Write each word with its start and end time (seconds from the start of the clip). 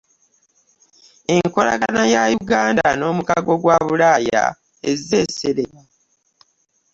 Enkolagana 1.35 2.03
ya 2.13 2.21
Uganda 2.41 2.87
n'omukago 2.95 3.53
gwa 3.61 3.77
Bulaaya 3.85 4.43
ezze 4.89 5.15
esereba 5.25 5.79